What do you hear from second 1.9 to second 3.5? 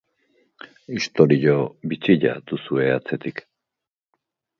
bitxia duzue atzetik.